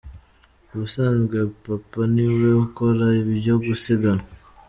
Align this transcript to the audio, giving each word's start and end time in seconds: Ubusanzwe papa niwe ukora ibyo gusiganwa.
Ubusanzwe 0.71 1.37
papa 1.65 2.01
niwe 2.13 2.49
ukora 2.65 3.05
ibyo 3.21 3.53
gusiganwa. 3.65 4.25